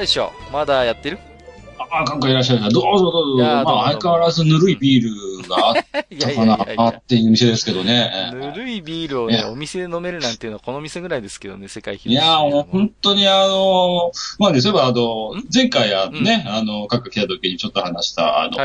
[0.00, 1.18] 大将、まだやってる？
[1.78, 2.62] あ、かんかいらっしゃる。
[2.72, 3.44] どうぞどうぞ。
[3.44, 5.74] まあ、相変わらずぬるいビールがあっ
[6.18, 6.88] たかな。
[6.88, 8.32] っていう店ですけどね。
[8.32, 18.56] ぬるいビールをね、お店で飲めるなんていうのはこの店ぐらいですけどね、世界広いや、もう本当にあの、まあね、そういえばあの、前回あのね、あの、各来た時にちょっと話した、あの、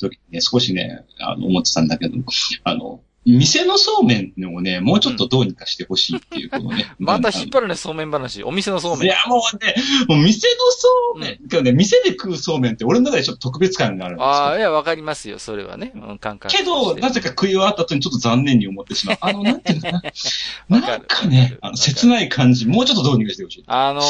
[0.00, 2.16] 時にね、少しね、あの、思ってたんだけど、
[2.64, 6.92] あの、店のそうめんをね、もうちょっとどうにかしてほしいっていうことね。
[6.98, 8.42] また引っ張るね、そうめん話。
[8.42, 9.06] お店のそうめん。
[9.06, 9.74] いや、もうね、
[10.08, 11.48] もう店のそうめん。
[11.48, 14.28] けどね、店で食うそうめんって俺の中でちょっと特別感があるんですよ。
[14.28, 15.92] ああ、いや、わかりますよ、それはね。
[15.94, 16.56] うん、感覚。
[16.56, 19.18] けど、なぜか食い終わった後にちょっと残念に思ってしまう。
[19.22, 20.02] あの、なんていうのか
[20.68, 20.80] な。
[20.80, 23.64] なんかね、あの、切ない感じ、もうちょっとどうにかしてほしい。
[23.66, 24.02] あの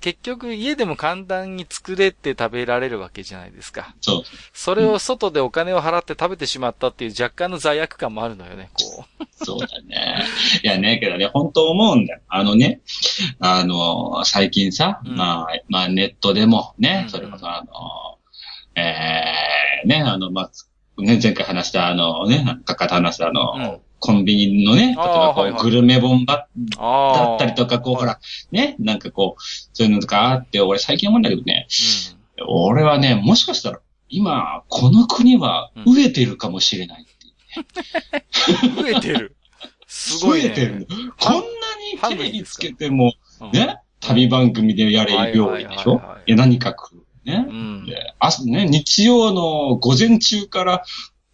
[0.00, 3.94] 結局家でも簡単に作れて食べられるわけじゃないですか。
[4.00, 4.22] そう。
[4.52, 9.44] それを外でお金を払って食べてしまったっていう若干の罪悪感もあるのよね、こう。
[9.44, 10.24] そうだね。
[10.62, 12.20] いやね、けどね、本当思うんだよ。
[12.28, 12.80] あのね、
[13.40, 18.18] あの、最近さ、うん、まあ、まあネットでもね、それこそあの、
[18.74, 18.82] え
[19.84, 20.50] えー、ね、あの、ま
[20.98, 28.20] あ、ね、前回話したあのね、かかと話したあの、うんコンビニのね、例えばこう、グルメ本場だったりとか、こう、ほら、
[28.52, 31.66] ね、なんかこう、そういうのとかあって、俺最近思うんだけどね、
[32.38, 37.06] うん、俺はね、もしかしたら、今、この国は飢えてるかもしれない。
[38.80, 39.36] 増えてる。
[39.86, 40.48] すごい、ね。
[40.48, 40.86] 増えてる。
[41.18, 41.40] こんな
[42.10, 43.14] にテレビつけても、
[43.52, 46.00] ね、旅番組でやれる料理でしょ？
[46.26, 47.04] いや、何か食う。
[47.28, 47.44] ね。
[47.48, 50.84] うん、で朝ね、日曜の午前中から、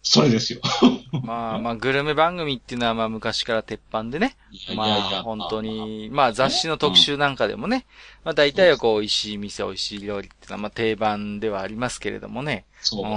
[0.07, 0.61] それですよ。
[1.23, 4.37] まあまあ、グルメ番組っていうのはまあ昔から鉄板でね。
[4.75, 7.87] まあ本当に、まあ雑誌の特集なんかでもね、
[8.23, 12.65] まあ大体はこう、美味しい店、美味しい料理っていうのはまあ定番ではありますけれどもね。
[12.81, 13.13] そうそう。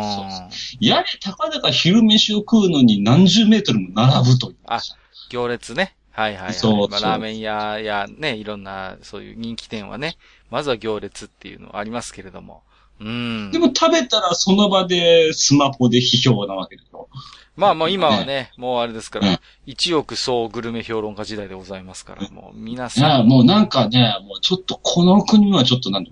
[0.80, 4.56] やれ、たかだか昼飯を食うのに何十メートルも並ぶという。
[4.66, 4.80] あ、
[5.28, 5.94] 行列ね。
[6.12, 6.54] はいはい、はい。
[6.54, 10.16] そうまあ、ラーメン屋やね、いろんなそういう人気店はね、
[10.50, 12.62] まずは行列っていうのはありますけれども。
[13.00, 13.50] うん。
[13.52, 17.08] でも食べたらその場でスマホで批評なわけでしょ。
[17.56, 23.04] まあもう今はね、ねもうあれですから、一、億総グルメ評論家時代でございますから、もう皆さん。
[23.04, 26.06] いや、もうなんかね、もうちょっとこの国はちょっとなん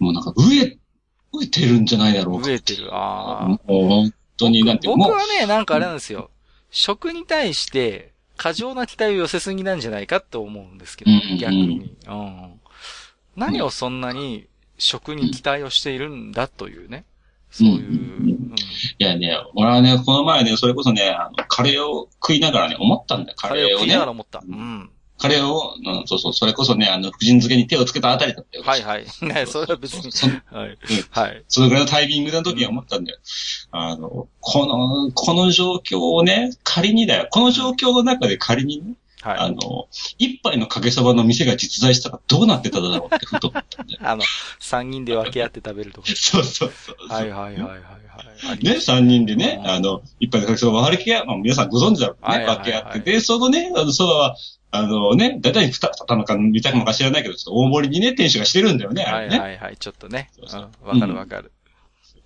[0.00, 0.78] もうなんか飢え、
[1.32, 2.48] 飢えてるんじゃないだろうか。
[2.48, 3.48] 飢えてる、ああ。
[3.48, 6.30] もう本当になんて僕はね、なんかあれなんですよ。
[6.70, 11.94] 食に対して、過剰な期待を寄せすぎなんじゃないかって思うんですけど、逆に。
[12.08, 12.60] うん。
[13.36, 14.48] 何をそんなに
[14.78, 17.04] 食に期待をしているんだというね。
[17.50, 17.78] そういう。
[17.78, 18.54] うん、
[18.98, 23.74] いやね、俺はね、この前ね、それこそね、あの、カレーを食いながらね、思ったんだよ、カレーをね。
[23.78, 24.42] 食いながら思った。
[24.46, 24.90] うん。
[25.16, 28.64] カレーを、うん、そうそう、それこそね、あの、福神漬けに手をつけたあたりだったよ。
[28.64, 29.06] はいはい。
[29.22, 30.10] ね、それは別に。
[30.50, 30.78] はい。
[31.10, 31.44] はい。
[31.46, 33.18] そのぐらいのタイミングの時に思ったんだよ。
[33.70, 37.28] あの、この、この状況をね、仮にだよ。
[37.30, 43.96] この状況の中で仮にね、はい、あの、一杯のかけそばの店が実在したらどうなってただろうってふと思ったんで。
[44.04, 44.22] あの、
[44.60, 46.08] 三人で分け合って食べるとか。
[46.14, 47.80] そうそうそうはいはいはいはい、
[48.46, 48.62] はい。
[48.62, 53.00] ね、三人でね、あの、一杯のかけそば割りけ、まあ、皆さんご存知だろうね、分け合って。
[53.00, 54.36] で、そのね、あの、そばは、
[54.70, 60.30] あのね、だいたい二玉か見たかもか知らないけど、ちょっと大盛りにね、店主がしてるんだよね、はいはいはい、ちょっとね。
[60.52, 61.52] わ、うん、かるわかる。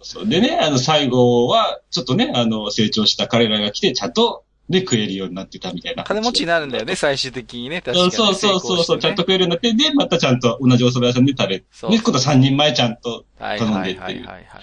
[0.02, 6.04] そうでね、あの、最後は、ちょっとね、あの、成長した彼らが来て、ちゃんと、で食えるようになってたみたいな。
[6.04, 7.80] 金持ちになるんだよね、最終的にね。
[7.80, 11.66] 確かに、ね、そうそうそうそう、ね、ちゃんと食えるようになって、で、またちゃんと同じお蕎麦屋さんで食べる。
[11.90, 13.98] で、今度3人前ちゃんと頼んでっていう。
[14.00, 14.62] はいはいはい、はい。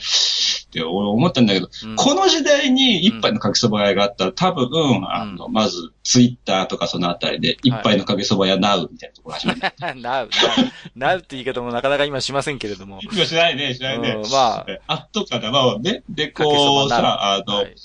[0.75, 9.73] って俺思ったんだけど、うん、この時代に一杯のかけそば屋があったら、多分、うん、あの、まず、ツイッターとかそのあたりで、一杯のかけそば屋ナウみたいなところ始めた。
[9.95, 10.29] ナウ、
[10.95, 12.99] ナウって言い方もなかなか今しませんけれども。
[13.01, 14.19] 今しないね、しないね。
[14.21, 14.65] うん、まあ。
[14.87, 16.03] あとかだ、まあね。
[16.09, 17.75] で、こう、さ、あの、はい、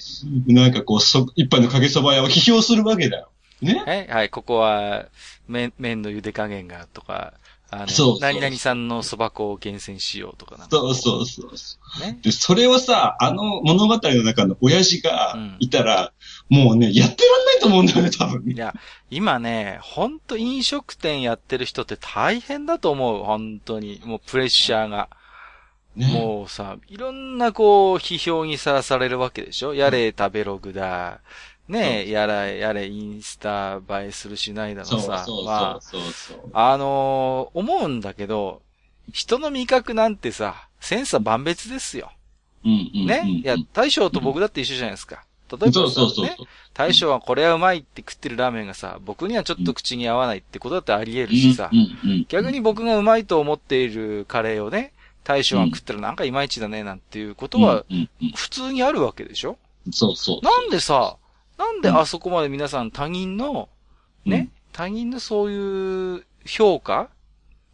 [0.53, 3.31] なんかこう、そ、一杯のかけそば屋を批評するわけだよ。
[3.63, 5.07] ねはい、はい、ここは、
[5.49, 7.35] 麺、麺の茹で加減がとか、
[7.71, 12.01] あの、そう何々さんの蕎麦粉を厳選しようとかなそうそうそう。
[12.01, 12.19] ね？
[12.23, 16.13] で、それをさ、あの物語の中の親父がいたら、
[16.51, 18.43] うん、もうね、やってらんないと思うんだよね、多分。
[18.51, 18.75] いや、
[19.09, 24.01] 今ね、ほんと飲食店やってる人って大変だと思う、本当に。
[24.05, 25.09] もうプレッシャーが。
[25.97, 29.75] ね、もうさ、いろんなこう、批評にさらされるわけでしょ？
[29.75, 31.21] やれ食べログだ。
[31.71, 35.27] ねやら、やれ、インスタ映えするしないだろそううさ。
[35.45, 35.81] ま
[36.53, 36.73] あ。
[36.73, 38.63] あのー思うんだけど、
[39.13, 42.13] 人の味覚なんてさ、センサー万別ですよ。
[42.65, 43.07] うんうんうん。
[43.07, 45.25] ね、いや、大将と僕だって一緒じゃないですか。
[45.51, 46.37] 例えばさそうそうそうね、
[46.75, 51.73] 大将はこれはうまいって食ってるラーメンがさ、僕にはちょっと口に合わないってことだってあり得るしさ
[52.29, 54.93] 逆に僕がうまいと思っているカレーをね、
[55.25, 57.85] 大将が食ったらなんかいまいちだねなんていうことは
[58.37, 59.59] 普通にあるわけでしょ？
[59.91, 60.45] そうそう。
[60.45, 61.17] なんでさ、
[61.61, 63.69] なんであそこまで皆さん他人の、
[64.25, 64.33] うん。
[64.33, 67.11] ね、他人のそういう評価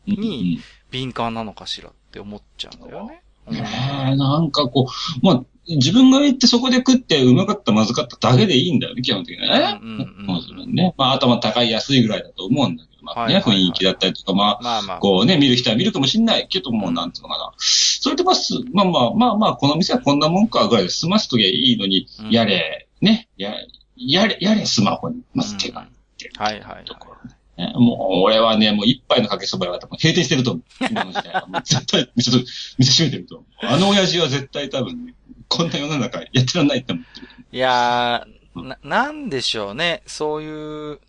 [0.09, 0.15] うん。
[0.15, 0.61] に
[0.91, 3.23] 敏感なのかしらって思っちゃうんだよね。
[3.47, 3.55] うん。
[3.55, 3.65] ね
[4.13, 4.89] えなんかこ
[5.23, 9.81] う、まあ、自分が行ってそこで食ってうまかったまずかっただけでいいんだよね、基本的にはね。
[9.81, 10.95] うんうんうんまあそれね。
[10.97, 13.63] まあ、頭高い安いぐらいだと思うんだけど、まあね、はいはいはい。
[13.67, 14.99] 雰囲気だったりとか、まあ、まあまあ。
[14.99, 17.53] こうね、見る人は見るかもしんないけども、なんつうのかな。
[17.59, 22.31] それでまあ、すまあまあ、まあまあ、この店はこんなもんかぐらいで済ますときゃいいのに、うん。
[22.31, 23.53] やれ、ね、や、
[23.97, 25.87] やれ、やれスマホに、まず手がっ
[26.19, 27.73] てはいはいはいところね。
[27.75, 30.65] もう、俺はね、もう一杯のかけそばは多分閉店してると思う。
[30.91, 31.47] 今の時代は。
[31.47, 32.47] もう絶対、ちょっと、
[32.79, 33.67] 店閉めてると思う。
[33.67, 35.15] あの親父は絶対多分ね、
[35.49, 37.29] こんな世の中やってらんないって思ってる。
[37.53, 40.03] いやー、な、なんでしょうね。
[40.07, 41.01] そういう、う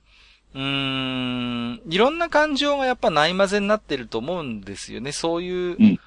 [0.55, 5.11] ーん、いろんな感情がやっぱないまぜになってると思うんですよね。
[5.11, 5.99] そういう、うん。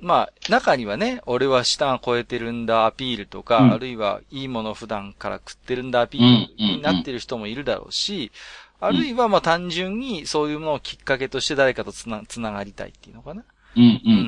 [0.00, 8.30] まあ、中にはね、俺は舌が超えてるんだアピールとか、うんあるいはいいもの普段から食ってるんだアピールになってる人もいるだろうし、
[8.78, 13.42] あるいはまあ単純にそういうものをきっかけとして誰かとつな、つながりたいっていうのかな。
[13.74, 14.18] うん、うん、うん、う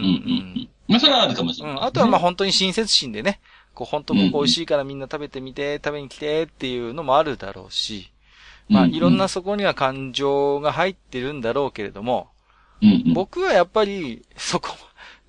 [0.61, 0.69] ん。
[0.89, 1.77] まあ、それはあるかもしれない。
[1.77, 1.85] うん。
[1.85, 3.41] あとはまあ本当に親切心でね、
[3.75, 8.11] こう本当ここ美味しいからみんな食べてみて、食べに来てっていうのもあるだろうし、
[8.69, 12.29] まあうんいろんなそこには感情が入ってるんだろうけれども。
[13.13, 14.69] 僕はやっぱりそこ、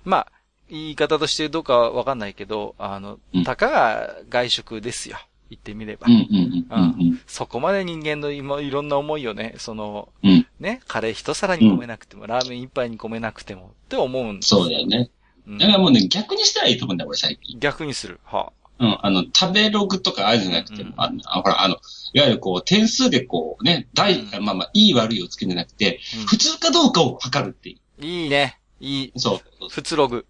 [0.04, 0.32] まあ
[0.70, 5.18] 言い方としてどうかわかんないけど、あのうん、たかが外食ですよ。
[5.50, 6.06] 言ってみれば。
[6.06, 7.20] うん、うん、うん、うん。
[7.26, 10.46] そこまで人間の今いろんな思いをね、その、うん。
[10.60, 15.10] ね、カレー一皿に込めなくても、ラーメン一杯に込めなくてもって思うんですそうだよね。
[15.48, 17.58] うんだからもうね、逆にしたらいいと思うんだよ、俺最近。
[17.58, 18.20] 逆にする。
[18.24, 21.76] はうん、あの、食べログとかあるじゃなくても、うんあほら、あの、
[22.12, 28.59] いわゆるこう、点数でこうね、大、うんまあまあ、いい悪いをつけるんじゃなくて、うん普通かどうかを測るっていいいね。
[28.80, 29.12] いい。
[29.14, 29.18] う。
[29.20, 29.68] そう。
[29.68, 30.26] 普通ログ。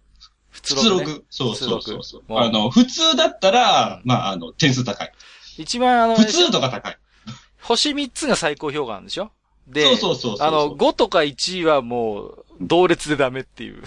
[0.49, 1.25] 普普通ロねグ。
[1.29, 5.11] そうそうそうあの、普通だったらう、んまあ、あの、点数高い。
[5.57, 6.97] 一番あの、普通度が高い。
[7.61, 9.31] 星3つが最高評価なんでしょ？
[9.67, 10.47] で、そうそうそうそう。
[10.47, 13.83] あの、5とか1位はもう、同列でダメっていう。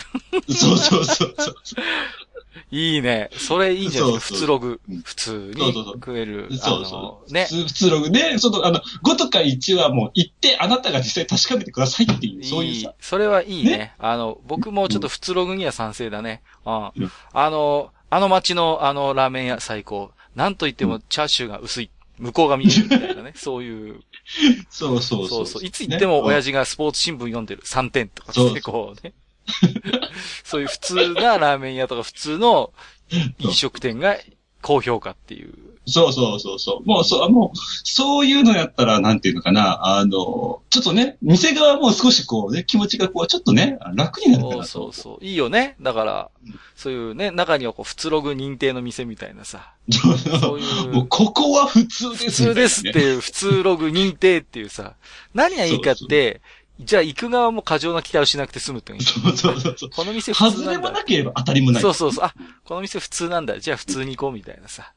[0.48, 1.54] そうそうそうそう。
[2.70, 3.30] いいね。
[3.32, 4.38] それいいんじゃないですか。
[4.38, 5.02] そうそう普通ログうん。
[5.02, 6.48] 普通に食える。
[6.50, 7.30] あそうそう。
[7.30, 7.64] のね普。
[7.64, 12.94] 通、ログで、その、あの、5とか1はもう行って、あなたが実際確かめてくださいっていう、そういうさ。。
[13.00, 13.70] それはいいね。
[13.78, 16.42] ねあの、僕もちょっと普通ログには賛成だね。
[16.64, 20.12] うんうんあの、あの街のあのラーメン屋最高。
[20.36, 21.90] なんと言ってもチャーシューが薄い。
[22.16, 23.32] 向こうが見えるみたいなね。
[23.36, 24.00] そういう。
[24.70, 25.46] そうそうそうう。
[25.46, 25.64] そそう。
[25.64, 26.44] いつ行っても親父。
[26.44, 27.62] 父がスポーツ新聞読んでる。
[27.64, 29.12] 3点とかそうってこうね。
[30.44, 32.72] そういう普通なラーメン屋とか普通の
[33.38, 34.16] 飲食店が
[34.62, 35.52] 高評価っていう。
[35.86, 36.88] そうそうそうそう。
[36.88, 44.64] もう、そう、もう、そういうのやったら、なんていうのかな、あの、ちょっとね、店側も少しこうね、気持ちがこう、ちょっとね、楽になるかそう。
[44.64, 45.24] そうそう。
[45.24, 45.76] いいよね。
[45.82, 46.30] だから、
[46.74, 49.74] そういうね、中にはこう、普通ログ認定の店みたいなさ。
[49.90, 50.92] そうそういう。
[50.92, 54.94] もう、ここは普通です、普通ですっていう、普通ログ認定っていうさ、
[55.34, 56.40] 何がいいかって、
[56.80, 59.90] じゃあ行く側も過剰な期待をしなくて済むっていうそうそうそうそう。
[59.90, 60.90] この店普通外れなんだ。
[60.90, 61.82] もなければ当たりもない。
[61.82, 62.24] そうそうそう。
[62.24, 63.58] あ、この店普通なんだ。
[63.60, 64.92] じゃあ普通に行こうみたいなさ。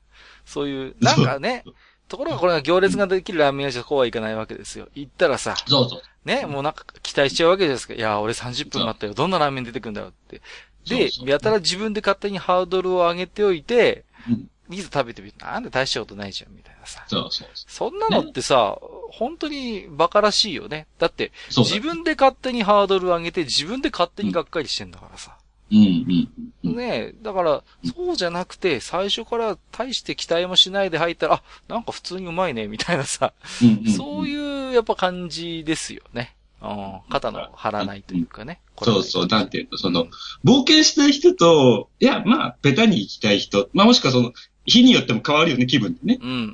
[0.46, 1.63] そういう、なんかね、
[2.07, 4.88] ところがこれが行列ができるラーメン屋じゃこうはいかないわけですよ。
[4.96, 6.01] 行ったらさ、そうそう。
[6.25, 7.93] ね、もうなんか期待しちゃうわけじゃないですか。
[7.93, 9.13] いや、俺30分待ったよ。
[9.13, 10.41] どんなラーメン出てくるんだろうって。
[10.88, 17.03] でやたら自分で勝手にハードルを上げておいて、うんいざ食べてみて、なんで大したことないじゃん、みたいなさ。
[17.07, 18.77] そうそうそんなのってさ、
[19.12, 20.88] 本当に馬鹿らしいよね。
[21.00, 21.31] だって。
[21.55, 25.38] 自分で勝手にハードルを上げて、自分で勝手にがっかりしてんだからさ。
[25.71, 26.29] うんうん
[26.63, 26.75] うん。
[26.75, 27.63] ねえ、だから、
[27.95, 36.36] そうじゃなくて、最初から大して期待もしないで入ったら、あ、なんか普通にうまいね、みたいなさ、うんうんそういう、やっぱ感じですよね。
[36.62, 38.62] うん、肩の張らないというかね。
[38.81, 40.07] そうそう、なんていうの、その、
[40.43, 44.33] 冒険したい人と、いや、まあ、ベタに行きたい人、まあもしくはその、
[44.67, 46.19] 日によっても変わるよね、気分ってね。
[46.21, 46.45] うんうんうんう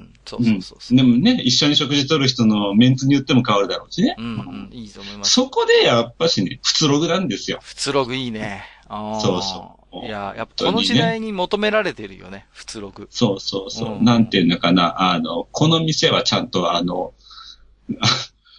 [0.00, 0.12] ん。
[0.26, 0.96] そうそうそうそう。
[0.96, 4.16] でもね、一緒に食事取る人のメンツによっても変わるだろうしね。
[4.18, 5.30] うんうん、いいと思います。
[5.30, 7.60] そこでやっぱしね、普通ログなんですよ。
[7.62, 8.64] 普通ログいいね。
[8.88, 13.06] そうそういや、やっぱこの時代に求められてるよね、普通ログ。
[13.10, 13.94] そうそうそう。
[13.98, 17.14] うんなんていうのかな、あの、この店はちゃんとあの、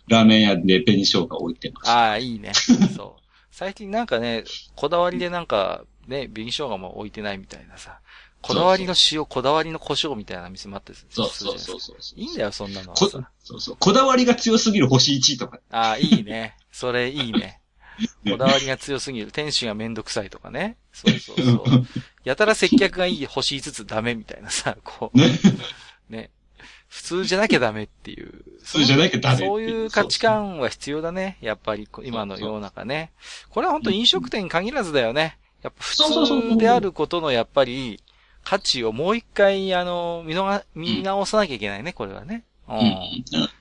[0.07, 1.89] ラーメン屋で紅生姜置いてます。
[1.89, 2.53] ああ、いいね。
[2.95, 3.21] そう。
[3.51, 4.43] 最近なんかね、
[4.75, 7.99] こだわりでなんか、ね、紅生姜も置いてないみたいなさ、
[8.45, 11.97] こだわりの塩、こだわりの胡椒みたいな店もあってそうそうそうそう。
[12.15, 13.31] いいんだよ、そんなのはこさ。
[13.43, 13.77] そうそう。
[13.79, 15.59] こだわりが強すぎる星1とか。
[15.71, 16.55] ああ、いいね。
[16.71, 17.59] それいい ね。
[18.29, 19.31] こだわりが強すぎる。
[19.31, 20.77] 店主がめんどくさいとかね。
[20.93, 21.85] そうそうそう。
[22.23, 25.17] やたら接客がいい、星5つダメみたいなさ、こう。
[25.17, 25.39] ね。
[26.09, 26.29] ね。
[26.87, 28.43] 普通じゃなきゃダメっていう。
[28.61, 31.39] 普通じゃなきゃダメそういう価値観は必要だね。
[31.41, 33.11] やっぱり今の世の中ね。
[33.49, 35.39] これは本当飲食店に限らずだよね。
[35.63, 37.99] やっぱ普通であることのやっぱり
[38.45, 42.45] 価値をもう一回あの、見のが見直さなきゃいけないね、これはね。
[42.69, 42.77] うん。
[42.77, 42.85] うん。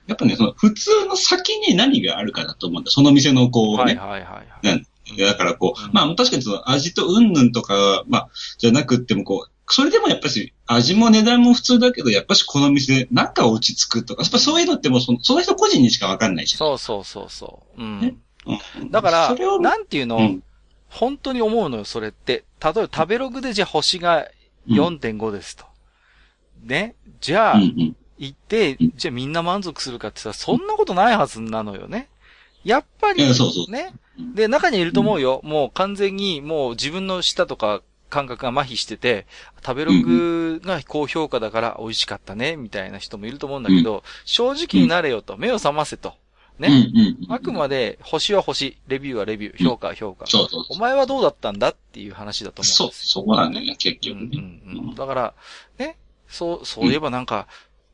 [0.07, 2.91] やっぱね、その普通の先に何があるかだと思うんだ。
[2.91, 3.77] その店のこうね。
[3.77, 4.85] はいはいはいはい。
[5.17, 16.57] だからこう、うんまあ確かにその味とうんぬんとか、まあ、じゃなくってもこう、それでもやっぱし、味も値段も普通だけど、やっぱしこの店、なんか落ち着くとか、やっぱそういうのってもうその、その人個人にしかわかんないし。
[16.57, 17.81] そうそうそうそう。
[17.81, 18.15] うんね。
[18.45, 20.43] うんだからそれを、なんていうの、うん
[20.87, 22.45] 本当に思うのよ、それって。
[22.63, 24.29] 例えば食べログでじゃあ星が
[24.67, 25.65] 4.5ですと。
[26.63, 26.95] ね？
[27.19, 27.59] じゃあ。
[28.17, 32.07] 行って、じゃあみんな満足するかってさ、そんなことないはずなのよね。
[32.63, 33.25] やっぱり、
[33.69, 33.93] ね？
[34.17, 34.33] うん。
[34.35, 35.41] で、中にいると思うよ。
[35.43, 46.13] もう完全に、もう自分の舌とか感覚が麻痺してて、食べログが高評価だから美味しかったね、みたいな人もいると思うんだけど、正直になれよと、目を覚ませと。
[46.59, 46.67] ね。
[46.67, 47.33] うんうんうん。
[47.33, 50.25] あくまで、星は星、レビューはレビュー、評価は評価。
[50.27, 54.15] そうそうお前はどうだったんだっていう話だと思そうう、んですそこなんだよね、結よ。
[54.15, 54.61] うん局ね。
[54.65, 54.95] うんうん。
[54.95, 55.33] だから、
[55.77, 55.97] ね、
[56.27, 57.47] そう、そういえばなんか、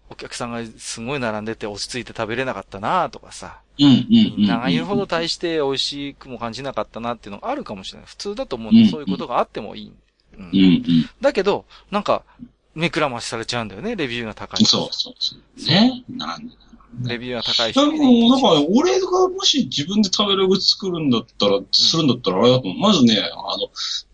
[0.10, 4.06] お客さんがすごい並んでて落ち着いて食べれなかったなとかさ、うんうんうん。
[4.10, 8.08] みんなが言うほど大して美味しくも感じなかったなっていうのがあるかもしれない。
[8.08, 9.94] 普通だと思うんで、うんそういうことがあってもいい。
[10.38, 11.10] うんうんうん。
[11.22, 12.24] だけど、なんか、
[12.76, 14.66] 目くらましされちゃうんだよね、レビューが高い。
[14.66, 15.66] そうそうそう。
[15.66, 16.04] ね。
[16.10, 16.54] なんだ
[17.00, 22.80] レビューが高いだから、人なんかね、俺がもし自分で食べログ作るんだったら、するんだったらあれだと思う。
[22.80, 23.72] まずね、あの、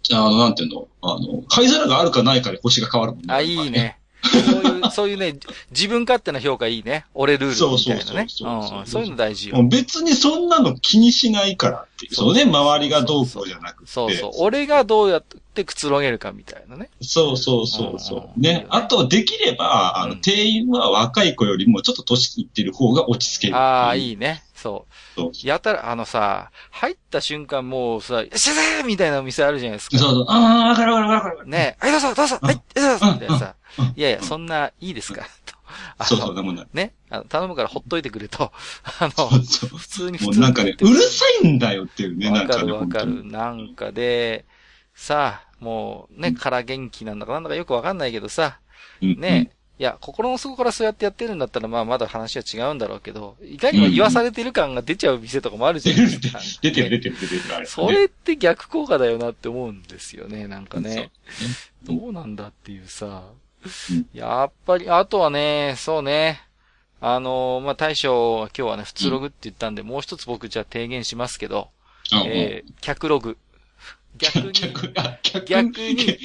[0.09, 3.33] あの、なんていうの、あの、貝皿があるかないかで星が変わるもんね。
[3.33, 3.71] あ、いい。
[3.71, 3.96] ね。
[4.23, 5.35] そういう、そういうね、
[5.71, 7.05] 自分勝手な評価いいね。
[7.13, 8.27] 俺ルールみたいなね。
[8.29, 12.15] そうそうそうそううんそういうの大事よ別にそんなの気にしないからっていう。
[12.15, 13.91] そうね、周りがどうこうじゃなくて。
[13.91, 14.31] そうそう。
[14.39, 16.89] 俺がどうやってくつろげるかみたいなね。
[17.01, 18.39] そうそうそうそう。
[18.39, 18.65] ねね。
[18.69, 23.55] あと、できれば、あの、うん店員は若い子よりもちょっと年いってる方が落ち着ける。
[23.55, 24.09] ああ、い。
[24.09, 24.43] いいね。
[24.67, 24.85] そ
[25.17, 25.31] う。
[25.47, 29.97] やたら、あのさ、入った瞬間もうさ、シャーみたいなお店あるじゃないですか。
[29.97, 30.25] そうそう。
[30.29, 31.49] ああ、わかるわかるわかるわかる。
[31.49, 33.55] ねはい、どうぞ、どうぞ、はい、どうぞ、みたいなさ。
[33.95, 35.21] いやいや、そんな、いいですか？
[35.45, 35.55] と。
[35.97, 36.65] あそうそう、の、でもね。
[36.73, 38.51] ね、あの頼むからほっといてくれと。
[38.99, 39.77] あの、そうそう。
[39.77, 42.67] 普通に普通にもうなんかね、うるさいんだよっていうね、なわかんかね。
[42.67, 43.05] るわかる。
[43.05, 44.45] 本当になんかで、
[44.95, 48.59] さあ、もうね、から元気なんだかなんだかよくわかんないけどさ、
[49.01, 56.39] うんね、いや、心の底からそうやってやってるんだったら、まあまだ話は違うんだろうけど、いかにも言わされてる感が出ちゃう店とかもあるじゃないですか。
[56.61, 57.65] 出てる出てる出てる、あれ。
[57.67, 61.11] それって逆効果だよなって思うんですよね、なんかね。
[61.85, 63.23] そうどうなんだっていうさ。
[64.13, 66.41] やっぱり、あとはね、そうね。
[66.99, 71.69] あのまあ、大将今日はね、普通ログって言ったんで、もう一つ僕じゃあ提言しますけど、
[72.11, 73.37] うんえー、客ログ。
[74.17, 76.17] 逆に、逆、あ、逆逆に、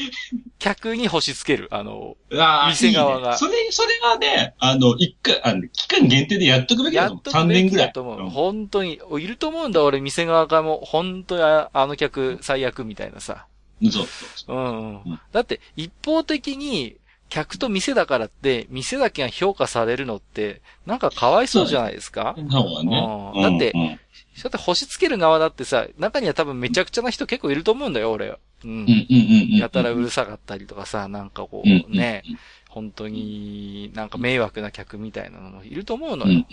[0.58, 1.68] 客に星つける。
[1.70, 7.16] あの、あー店側がいいねそれ、それはね、あの、一回、あの、期間限定でやっとくべきだと思う。
[7.16, 7.87] やっとく3べき年ぐらい。
[7.88, 8.20] だと思う。
[8.20, 13.46] うん本当に、いると思うんだ、俺、店側がもう、本当にああの客最悪みたいなさ。
[13.82, 14.06] そうそう
[14.46, 14.56] そう。
[14.56, 15.20] うんうんうん。
[15.32, 16.96] だって、一方的に、
[17.28, 22.34] 客と店だからって、店だけが評価されるのって、なんかかわいそうじゃないですか？
[22.37, 23.32] そうだね。
[23.34, 23.99] うんだってうん
[24.43, 28.39] だって星つける側だってさ、中には多分めちゃくちゃな人結構いると思うんだよ、俺は。
[28.65, 28.77] うんうん。
[28.79, 29.57] うんうんうん。
[29.59, 32.23] やたらうるさかったりとかさ、なんかこうね、
[32.69, 36.47] 本当になんか迷惑な客みたいなのもいると思うのよ。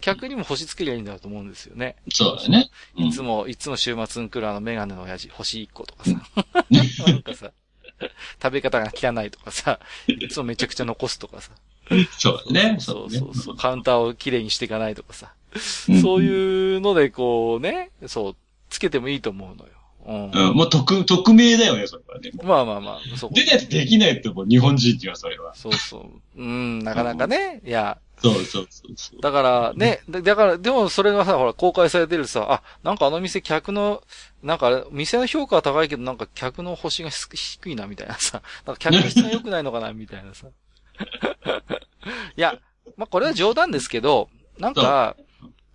[0.00, 1.96] 客にも星つけりゃいいんだと思うんですよね。
[2.12, 2.70] そうだね。
[2.98, 6.10] うんいつも、いつも週末に来るあのメガネの親父、星1個とかさ。
[6.68, 7.52] ね なんかさ、
[8.42, 11.52] 食べ方が汚いとかさ、いつもめちゃくちゃ残すとかさ。
[12.18, 12.76] そうだね。
[12.80, 13.56] そうそうそう。
[13.56, 15.32] カウンターをきれいにしていかないとかさ。
[15.88, 18.36] うんそういうのでこうね、そう、
[18.68, 19.72] つけてもいいと思うのよ。
[20.06, 20.48] うん。
[20.48, 22.30] うん、もう匿、匿名だよね、それはね。
[22.42, 23.30] まあまあまあ、そう。
[23.32, 25.54] 出ないとできないって、もう日本人にはそれは。
[25.54, 26.42] そうそう。
[26.42, 27.62] うん、なかなかね。
[27.64, 29.20] いや、そうそうそうそう。
[29.20, 34.02] だからね、だだから、でもそれがさ、ほら、公開されてるさ、あ、なんかあの店客の、
[34.42, 38.42] なんか店の評価は高いけど、なんか客の星がす低いな、みたいなさ。
[38.66, 40.48] なんか客質が良くないのかな、みたいなさ。
[42.36, 42.58] いや、
[42.96, 45.16] まあ、これは冗談ですけど、なんか、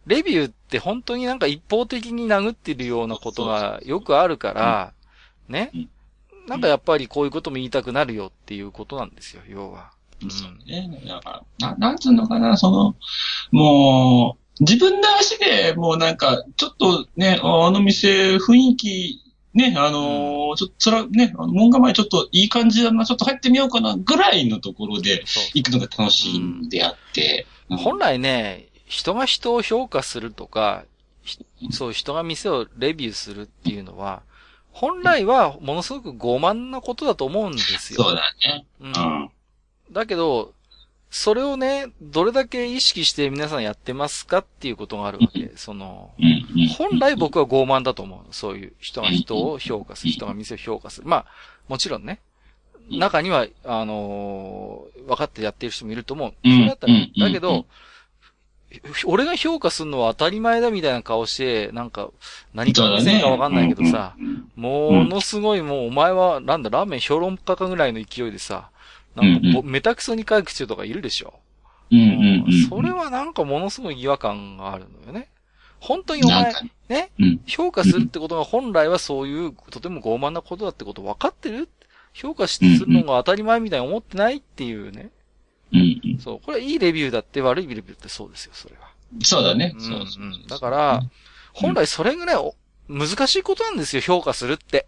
[0.09, 4.93] レビューって本当になんか一方的に殴ってるようなことがよくあるから、
[5.47, 5.89] ねうん。
[6.47, 9.91] なんかやっぱりこういうことも言いたくなるよっていうことなんですよ、要は。
[10.23, 10.89] うんそうね。
[11.07, 12.95] だから、な、なんつうのかな、その、
[13.51, 19.21] もう、自分の足でもうなんか、ちょっとね、ああの店雰囲気
[19.53, 25.23] ね、あのーちょっと、そね、あの門構えちょっといい感じだな、ちょっと入ってみようかな、ぐらいのところで
[25.53, 27.45] 行くのが楽しいんであって。
[27.69, 30.84] うん本来ね、人が人を評価するとか、
[31.24, 34.24] ひそう、人が店をレビューするっていうのは、
[34.72, 38.03] 本来はものすごく傲慢なことだと思うんですよ。
[38.03, 38.65] そうだね。
[38.81, 38.86] う。
[38.86, 39.29] うんん。
[39.91, 40.53] だけど、
[41.12, 45.51] それをね、どれだけ意識して皆さんやってますかっていうことがあるわけ。
[45.55, 46.12] その。
[46.77, 48.34] 本来僕は傲慢だと思う。
[48.34, 51.08] そういう人が人を評価する、人が店を評価する。
[51.08, 51.25] まあ、
[51.67, 52.22] もちろんね、
[52.89, 56.34] 中には、あのー分かってやってる人もいると思う。
[56.43, 56.93] そうんれだったら
[57.27, 57.65] だけど、
[59.05, 62.11] 俺が評価するのは当たり前だみたいな顔して、なんか、
[62.53, 64.15] 何か見せるかわかんないけどさ、
[64.55, 68.69] ものすごいもうお前は、なんだ、ラーメン評論家かぐらいの勢いでさ、
[69.15, 71.33] なんかぼ、メタクソに書く人とかいるでしょ。
[71.91, 72.69] うんうんうん。
[72.69, 75.29] それはなんかものすごい違和感があるのよね。
[75.79, 76.53] 本当にお前
[76.89, 77.41] ね、うん。
[77.47, 81.69] 評価するってことが本来はそういう、とても傲慢なことだってこと分かってる？
[82.13, 85.09] 評価しするのが当たり前みたいに思ってないっていうね。
[85.73, 86.19] うんうん。
[86.19, 86.39] そう。
[86.45, 88.89] これいいレビューだって悪いレビューってそうですよ、それは。
[89.23, 89.73] そうだね。
[89.75, 91.01] うんそうそううんだから、
[91.53, 92.55] 本来それぐらいお
[92.88, 94.88] 難しいことなんですよ、評価するって。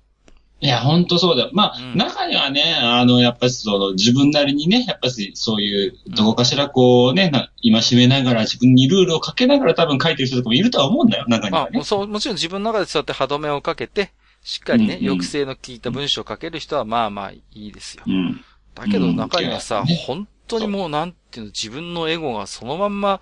[0.64, 1.50] いや、ほんとそうだよ。
[1.54, 11.84] まあ、うん中にはね、あの、やっぱりその、自分なりにね、やっぱりそういう、どこかしらこうね、な今しめながら、自分にルールをかけながら多分書いてる人とかもいるとは思うんだよ、中にはねまあ、。
[11.84, 14.12] そう、もちろん自分の中でそうやって歯止めをかけて、
[14.44, 18.04] しっかりね、うんうん抑制の効いた文章を書ける人はまあまあいいですよ。
[18.08, 18.42] うん。
[18.76, 20.28] だけど中にはさ、うんね本
[20.60, 23.22] 当にもうなんていうの、自分のエゴがそのまんま、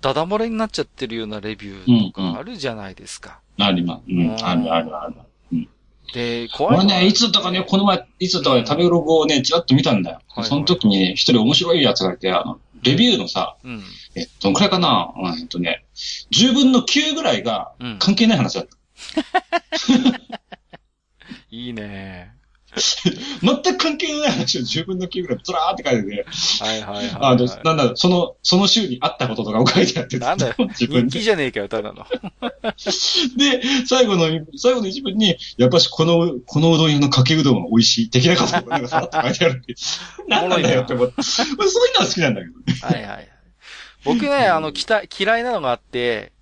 [0.00, 3.40] ダダ漏れになっちゃってるようなレビューとうんうんかあるじゃないですか。
[3.58, 4.02] あります。
[4.08, 4.36] うん。
[4.44, 5.14] あるあるある。
[6.12, 10.20] で、怖い俺ね、いつだったかね、この前、いつだったかね、食べログをね、ちらっと見たんだよ。
[10.28, 13.82] はいその時にね、一人面白いやつがいて、あの、レビューのさ、うん。
[14.14, 15.84] えどのくらいかなうんえっとね、
[16.30, 17.98] 10分の9ぐらいがうん。
[17.98, 18.76] 関係ない話だった。
[21.50, 22.32] いいね。
[23.42, 26.26] 全く関係ない話を10分の9ぐらいずらーって書いてて、
[26.60, 27.60] はいはいはい、あの、はい。
[27.64, 31.10] なんだろう、その、その週にあったこととかを書いてあって、なんだよ 自分で。
[31.10, 32.04] 人気じゃねえかよ、ただの。
[33.36, 39.74] で、最後の、最後の一文に、やっぱしこの、このうどん屋のかけうどんは美味しい、的なことがなんかさらっと書いてあるって。
[40.28, 41.14] 何なんだよって思って。
[41.16, 41.46] 俺そう
[41.86, 42.78] いうのは好きなんだけどね。
[42.80, 43.28] はいはいはい。
[44.04, 46.33] 僕ね、あの、期待、嫌いなのがあって、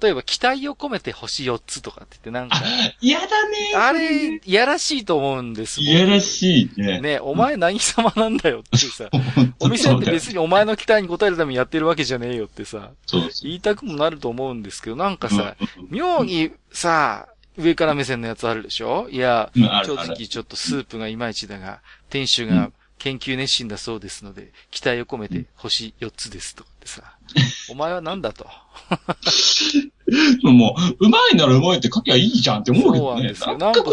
[0.00, 2.60] 例えば、期待を込めて星4つとかって言って、なんか、
[3.00, 5.80] 嫌だねあれ、いやらしいと思うんです。
[5.80, 7.00] いやらしいね。
[7.00, 9.08] ね、お前何様なんだよってさ、
[9.60, 10.34] お店って別に。
[10.34, 13.30] にお前の期待に応えるためにやってるわけじゃねえよってさ、そう。
[13.42, 19.08] 言いたくもなると思うんですけど、なんかさ、うん妙にさ、上から目線のやつあるでしょ？
[19.10, 19.50] いや、
[19.84, 27.14] 正直ちょっとスープがいまいちだが、店主が研究熱心だそうですので、期待を込めて星4つですとかってさ、
[27.70, 28.46] お前は何だと。
[30.42, 33.34] もう、うまいならうまいって書きゃいいじゃんって思うけどね。
[33.34, 33.92] そうなんですよ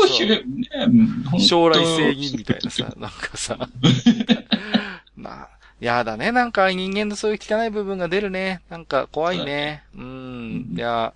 [0.85, 3.57] なんかね、将来正義みたいなさ、なんかさ。
[5.17, 6.31] まあ、やだね。
[6.31, 8.61] なんか人間のそういう汚い部分が出るね。
[8.69, 9.83] なんか怖いね。
[9.95, 10.73] うん。
[10.75, 11.13] いや、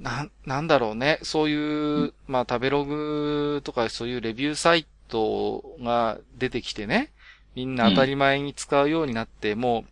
[0.00, 1.20] なん、なんだろうね。
[1.22, 7.12] そういう、まあ食べログとかそういうレビューサイトが出てきてね。
[7.54, 9.84] みんな当たり前に使うようになって、もう、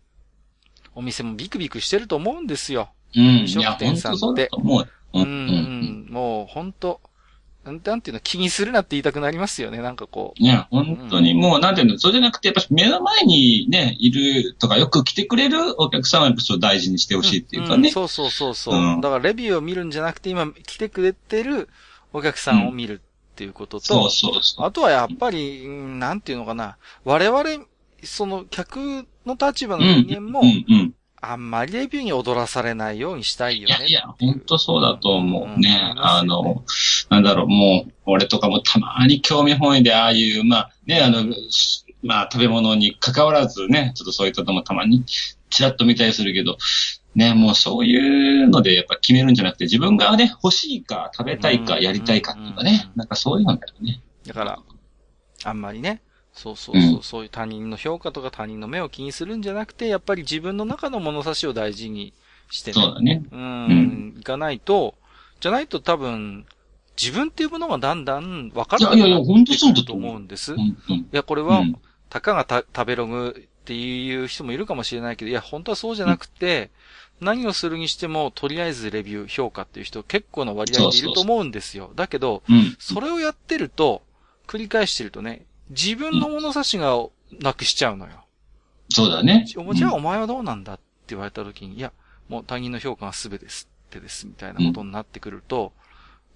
[0.95, 2.89] お店もビクビクしてると思うんですよ。
[3.15, 3.21] うん。
[3.21, 6.07] い飲食や、店さんってううん、うん。
[6.09, 7.01] もう、本当
[7.63, 9.77] なんなんていうの、気にするなって言いたくなりますよね。
[9.79, 10.43] なんかこう。
[10.43, 17.89] いや、本当にもう、なんていうの、そうじゃなくて、やっぱ目の前にね、いるとか、よく来てくれるお客さんはやっぱちょっと大事にしてほしいっていうかね。
[17.89, 21.69] んそうそうそうそう、うんだからレビューを見るんじゃなくて、今来てくれてる
[22.13, 24.65] お客さんを見るっていうことと、そうそうそう。
[24.65, 26.77] あとはやっぱり、うんなんていうのかな。
[27.03, 27.43] 我々、
[28.03, 30.41] その客の立場の人間も。
[31.23, 35.93] あんまりレビューに踊らされないようにしたいよねいや、いや、本当そうだと思うね。
[35.93, 36.03] うん。
[36.03, 36.63] あの、
[37.09, 41.23] なんだろう、もう、俺とかもたまに興味本位で、ああいう、まあ、ね、あの、
[42.01, 45.05] まあ、食べ物に関わらずね、ちょっとそういったのもたまに
[45.51, 46.57] ちらっと見たりするけど、
[47.13, 51.83] ね、もうそういうのでやっぱ決めるんじゃなくて、自分がね、欲しいか、食べたいか、うん。
[51.83, 54.01] やりたいかっていうかね、なんかそういうのだよね。
[54.25, 54.59] だから、
[55.43, 56.01] あんまりね、
[56.41, 62.13] そうそうそう、うんそういう他人の評価とか他人の目を気にするんじゃなくて、やっぱり自分の中の物差しを大事に
[62.49, 62.73] してね。
[62.73, 63.23] そうだね。
[63.31, 64.95] うん、いかないと、
[65.39, 66.45] じゃないと多分、
[66.99, 70.19] 自分っていうものがだんだん分かいやいやいや、本当そうだとと思う。
[70.19, 70.53] んです。
[70.53, 71.75] いうんうんや、これは、うん
[72.09, 76.69] たかがた食べログっていう人もいるかもしれないけど、いや、本当はそうじゃなくて、
[77.21, 81.91] 何をするにしても、とりあえずレビュー、評価っていう人結構な割合でいると思うんですよ。
[81.95, 82.75] だけど、うん。
[82.79, 84.01] それをやってると、
[84.45, 87.07] 繰り返してるとね、自分の物差しが
[87.39, 88.25] なくしちゃうのよ。
[88.89, 89.45] そうだね。
[89.47, 91.91] じゃあお前はどうなんだって言われた時に、いや、
[92.27, 95.71] もう他人の評価が全てですってです、みたいなことになってくると、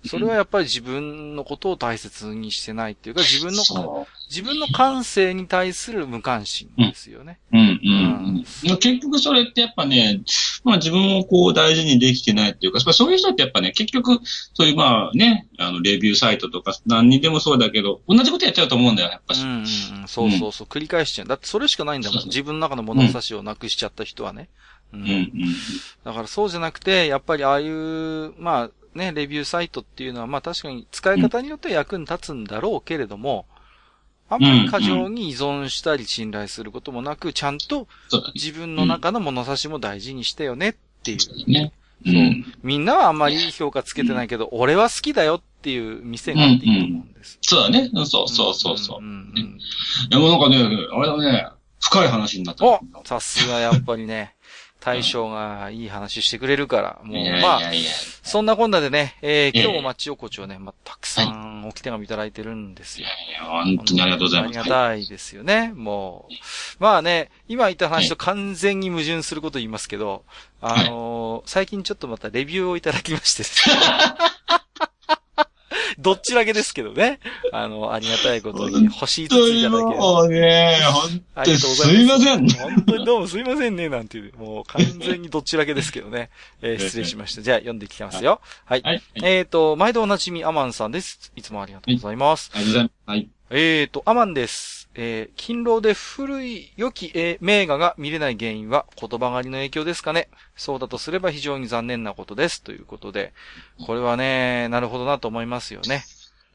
[0.07, 7.39] それはやっぱり自分のことを大切にしてないっていうか、自分の、そ自分の感性に対する無関心ですよね。
[7.53, 7.57] う。
[7.57, 8.77] うんうんうん。
[8.77, 10.21] 結局それってやっぱね、
[10.63, 14.19] まあ自分をこう大事にできてないっていうか、そういう人ってやっぱね、結局、
[14.53, 19.43] そういうまあね、あの、レビューサイトとか何にでもそうだけど、同じことやっちゃうと思うんだよ、やっぱし。
[19.43, 19.65] うんうんうん。
[20.07, 20.67] そうそうそう。
[20.67, 21.27] 繰り返しちゃう。
[21.27, 22.25] だってそれしかないんだもん。
[22.25, 24.49] 自分の中の物差しをなくしちゃった人はね。
[24.93, 25.31] ううんうん。
[26.03, 33.45] だからそうじゃなくて、やっぱりああいう、まあね、レビューサイトっていうのは、まあ確かに使い方によっては役に立つんだろうけれども、
[34.29, 37.87] あんまり過剰に依存したり信頼することもなく、ちゃんと。
[38.33, 41.19] 自分の中の物差しも大事にしてよねっていう。
[41.19, 41.73] そうだね。
[42.05, 42.21] うそう。
[42.21, 42.45] ん。
[42.63, 47.37] みんなはあんまり評価つけてないけど、俺は好きだよっていう店があっていいと思うんです。
[47.41, 47.89] そうだね。
[47.93, 49.01] そうそうそうそう。
[49.01, 49.59] んんうん
[50.09, 51.47] でもなんかね、あれだね、
[51.79, 52.65] 深い話になった。
[52.65, 54.35] おさすがやっぱりね、
[54.79, 57.89] 大将がいい話してくれるから、もう、いやいまあ、やいや。
[58.23, 63.07] そんなこんなでね、えー、ええ今日も町横丁ね、まあ、たくさん置き手紙いただいてるんですよ。
[63.07, 64.59] いや本当にありがとうございます。
[64.59, 66.33] ありがたいですよね、もう。
[66.83, 70.23] まあね、今言った話と完全に矛盾すること言いますけど、
[70.61, 73.75] あのー最近ちょっとまたレビューをいただきましてですね
[75.99, 77.19] どっちだけですけどね。
[77.51, 79.83] あの、ありがたいことに星5ついただけ。
[79.83, 82.49] もうね、本あ当にりがとうございますすいません。
[82.49, 84.33] 本当にどうもすいませんね、なんていう。
[84.37, 86.29] もう完全にどっちだけですけどね。
[86.61, 87.41] えー失礼しました。
[87.41, 88.41] じゃあ読んでいきますよ。
[88.65, 88.81] はい。
[88.83, 89.01] はい。
[89.23, 91.31] えっ、と、毎度おなじみアマンさんです。
[91.35, 92.51] いつもありがとうございます。
[92.53, 93.09] ありがとうございます。
[93.09, 93.29] はい。
[93.51, 94.84] えーと、アマンです。
[94.95, 100.29] えー、勤労で古い良き、えー名画が見れない原因は言葉狩りの影響ですかね。
[100.55, 102.61] そうだとすれば非常に残念なことです。
[102.61, 103.33] ということで、
[103.85, 106.03] これはね、なるほどなと思いますよね。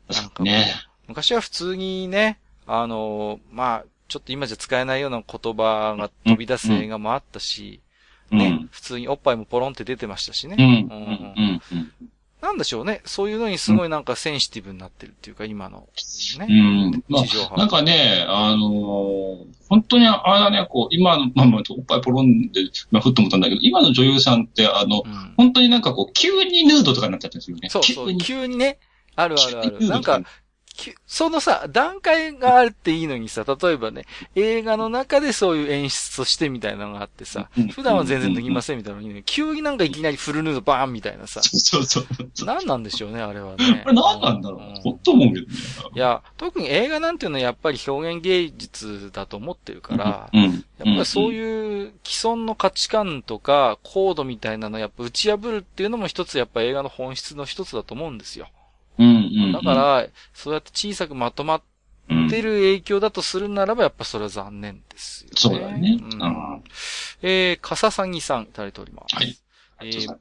[0.08, 0.74] なんかね。
[1.06, 7.80] 昔は普通にね、あのーまあ、ちょっと今じゃ使えないような言葉が飛び出す映画もあったし、
[8.30, 8.68] ね、うん。
[8.70, 10.56] 普通におっぱいもポロンって出てましたしね。
[10.58, 10.64] うん。
[11.74, 11.92] うん。
[12.50, 13.00] なんでしょうね。
[13.04, 15.88] そういうのにすごいなんかセンシティブになってるっていうか、今の。
[16.38, 16.46] ね。
[16.48, 17.04] うん。
[17.08, 27.68] まあ、なんかね、あのー本当にあれだね、こう、今の、まあまあ、おっぱいポロンで、まあ、ふっと思ったんだけど、今の女優さんって、あの、うん本当になんかこう、急にヌードとかになっちゃったんですよね。
[27.70, 28.20] そうそう、急に。
[28.20, 28.78] 急にね、
[29.14, 29.88] あるあるある。
[29.88, 30.24] なんか、き
[31.06, 42.46] そのさ、段階があっていいのにさ、例えばね、映画の中でそういう演出としてみたいなのがあってさうん、普段は全然できませんみたいなのにね、急になんかいきなりフルヌードバーンみたいなさ、そうそうそう。
[42.46, 43.82] 何なんでしょうね、あれはね。
[43.84, 45.52] これ何なんだろううんほんと思うけどね。
[45.94, 50.42] いや、特に映画なんていうのはやっぱり表現芸術だと思ってるから、うん。
[50.42, 58.48] やっぱりそうういう既存の価値観とかコードみたいなのをやっぱ打ち破るっていうのも一つやっぱ映画の本質の一つだと思うんですよ。
[59.04, 59.08] ん。
[59.08, 59.44] うん。
[59.44, 59.52] うん。
[59.52, 61.62] だから、そうやって小さくまとまっ
[62.12, 65.34] うん、てる影響だとするならば、やっぱそれは残念ですよね。
[65.36, 65.96] そうだね。
[66.00, 66.64] ううんん。
[67.22, 69.14] えー、かささぎさんいただいております。
[69.14, 69.38] はい。
[69.82, 70.16] えー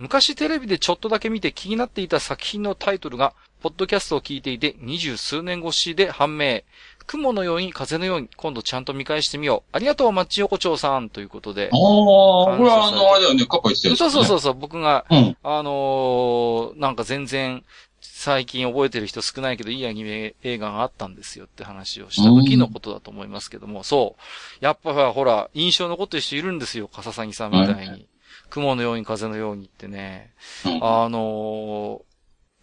[0.00, 6.62] 昔テレビでちょっとだけ見て気になっていた作品のタイトルが、ポッドキャストを聞いていて二十数年越しで判明。
[7.06, 9.76] 雲のように風のように、今度ちゃんと見返してみよう。
[9.76, 11.78] ありがとう、マッチ横丁さん、ということでああ、。
[11.78, 15.36] これはあの、あれだよね、カッパ言ってたやつそうそうそうそう、僕が、うん。
[15.44, 17.62] あのーなんか全然、
[18.06, 24.16] 最近覚えてる人少ないけど、いいアニメ映画があったんですよって話をした時のことだと思いますけども、そ
[24.60, 24.64] う。
[24.64, 28.06] やっぱほら、印象残ってる人いるんですよ、笠崎さんみたいはに。
[28.50, 30.32] 雲のように風のようにってね。
[30.66, 32.14] うんあのー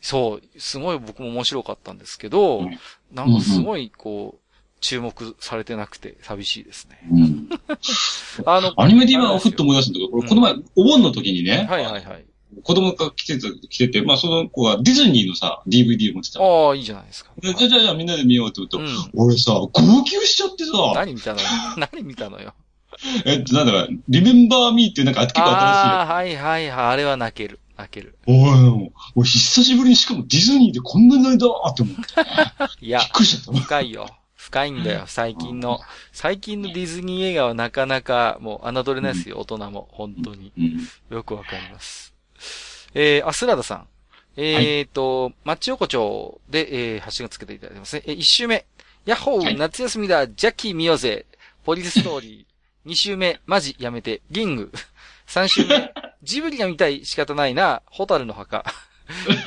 [0.04, 2.80] そう、すごい僕も面白かったんですけど、うん
[3.12, 6.99] なんかすごいこう、注目されてなくて寂しいですね。
[7.12, 7.49] うん。
[8.47, 12.25] あの、アニメで今、ふっと思い出したんだけど、この前、お盆の時にね、はいはいはい。
[12.64, 16.68] 子供が来てた、来てて、まあ、その子がディズニーのさ、DVD を持ってたの。
[16.68, 17.32] ああ、いいじゃないですか。
[17.42, 21.48] でじゃあ、じゃあ、じゃあみんなで見ようって言うと、うん俺さ、号泣しちゃってさ、何見たのよ。
[21.78, 22.54] 何見たのよ。
[23.26, 26.88] えっと、なんだろう、リメンバーミーっていうなんか結構ああー、はいはいはい。
[26.88, 27.60] あれは泣ける。
[27.78, 28.16] 泣ける。
[28.28, 32.02] おい、俺久しぶりにしかもディズニーでこんなに泣いたって思って。
[32.86, 33.62] いやびっ、くりしちゃった。
[33.62, 34.08] 深いよ。
[34.36, 35.80] 深いんだよ、最近の。
[36.12, 39.88] 最近のディズニー映画はなかなか、もう、侮れないですよ、大人も。
[39.92, 40.52] 本当に。
[40.58, 41.16] うん。
[41.16, 42.11] よくわかります。
[42.93, 43.88] えー、アスラダさん。
[44.38, 48.04] えーと、マッチ横丁で、えー、ハッシュがつけていただいてますね。
[48.06, 48.65] えー、一周目。
[49.06, 51.25] ヤッホー、はい夏休みだ、ジャッキー見ようぜ。
[51.63, 52.51] ポリスストーリー。
[52.86, 54.71] 二周目、マジやめて、リング。
[55.27, 58.63] 三周目、 ジブリが見たい、仕方ないな、ホタルの墓。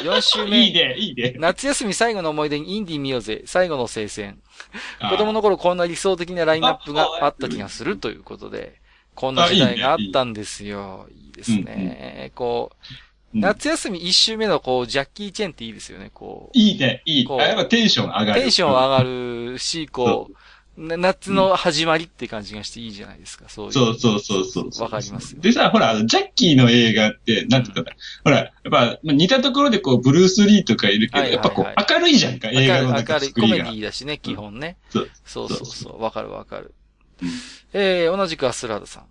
[0.02, 1.34] 四周目、いいね、いいね。
[1.38, 3.42] 夏休み最後の思い出にインディ見ようぜ。
[3.46, 4.40] 最後の聖戦。
[5.10, 8.80] 子供の頃こんな理想的なラインナップがあった気がするということで、
[9.14, 11.06] こんな時代があったんですよ。
[11.10, 12.32] いいですね。
[12.34, 16.10] こう、うん夏休み一周目のこう、ジャッキー・チェンっていいですよね。
[16.14, 17.24] こう、いいね、いい。
[17.24, 18.40] こうあやっぱテンション上がる。
[18.40, 20.34] テンション上がるし、こう、
[20.76, 23.72] な夏の始まりって感じがしていいじゃないですか、そういう。
[23.72, 24.84] そうそうそうそうそう。
[24.84, 33.64] わかりますよでさ、ほら、ジャッキーの映画って、なんていうかな、ほら、やっぱ、まあ似たところでこう、ブルース・リーとかいるけど、やっぱこう、明るいじゃんか、映画の明中るい、コメデ。
[33.64, 34.76] ィだしね、基本ね。
[34.90, 36.02] そうそうそうそう。
[36.02, 36.74] わかるわかる
[37.22, 37.28] うん。
[37.72, 39.04] えー、同じくアスラーダさん。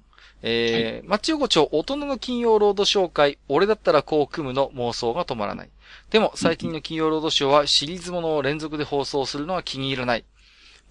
[0.45, 5.69] えー、町横丁大人の金曜ロードショー会、俺だったらこう組むの妄想が止まらない。
[6.09, 10.25] でも、最近の金曜ロードショーはシリーズものを連続で放送するのは気に入らない。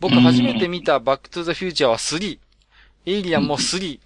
[0.01, 2.39] 僕初めて見たバックトゥザフューチャーは3。
[3.05, 4.01] エイリアンも3。